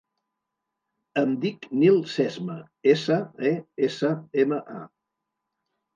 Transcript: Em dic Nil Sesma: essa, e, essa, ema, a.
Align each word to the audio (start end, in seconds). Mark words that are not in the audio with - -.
Em 1.23 1.35
dic 1.43 1.67
Nil 1.81 2.01
Sesma: 2.15 2.57
essa, 2.95 3.19
e, 3.53 3.55
essa, 3.89 4.11
ema, 4.45 4.63
a. 4.81 4.83